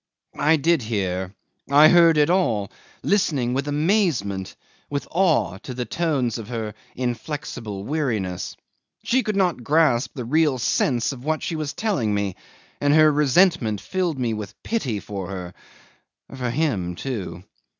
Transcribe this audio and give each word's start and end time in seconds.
I 0.39 0.55
did 0.55 0.81
hear. 0.81 1.35
I 1.69 1.87
heard 1.89 2.17
it 2.17 2.31
all, 2.31 2.71
listening 3.03 3.53
with 3.53 3.67
amazement, 3.67 4.55
with 4.89 5.07
awe, 5.11 5.59
to 5.61 5.75
the 5.75 5.85
tones 5.85 6.39
of 6.39 6.47
her 6.47 6.73
inflexible 6.95 7.83
weariness. 7.83 8.57
She 9.03 9.21
could 9.21 9.35
not 9.35 9.63
grasp 9.63 10.15
the 10.15 10.25
real 10.25 10.57
sense 10.57 11.11
of 11.11 11.23
what 11.23 11.43
she 11.43 11.55
was 11.55 11.73
telling 11.73 12.15
me, 12.15 12.35
and 12.79 12.95
her 12.95 13.11
resentment 13.11 13.79
filled 13.79 14.17
me 14.17 14.33
with 14.33 14.63
pity 14.63 14.99
for 14.99 15.29
her 15.29 15.53
for 16.35 16.49
him 16.49 16.95
too. 16.95 17.43